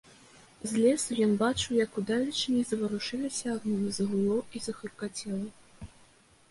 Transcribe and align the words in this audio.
З 0.69 0.79
лесу 0.85 1.17
ён 1.25 1.35
бачыў, 1.41 1.75
як 1.85 1.99
удалечыні 2.03 2.65
заварушыліся 2.71 3.47
агні, 3.55 3.93
загуло 4.01 4.37
і 4.59 4.65
загрукацела. 4.71 5.89